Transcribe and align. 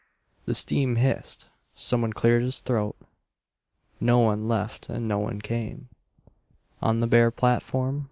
The 0.45 0.55
steam 0.55 0.95
hissed. 0.95 1.49
Someone 1.75 2.11
cleared 2.11 2.41
his 2.41 2.61
throat. 2.61 2.95
No 3.99 4.17
one 4.17 4.47
left 4.47 4.89
and 4.89 5.07
no 5.07 5.19
one 5.19 5.39
came 5.39 5.89
On 6.81 7.01
the 7.01 7.05
bare 7.07 7.29
platform. 7.29 7.99